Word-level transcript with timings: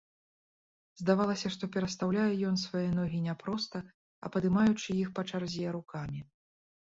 Здавалася, 0.99 1.49
што 1.55 1.63
перастаўляе 1.75 2.31
ён 2.51 2.55
свае 2.61 2.87
ногі 2.99 3.19
не 3.27 3.35
проста, 3.45 3.77
а 4.25 4.31
падымаючы 4.37 4.87
іх 5.03 5.13
па 5.19 5.27
чарзе 5.33 5.65
рукамі. 5.77 6.19